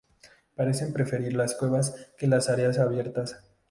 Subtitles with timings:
[0.55, 3.37] Parecen preferir las cuevas que las áreas abiertas.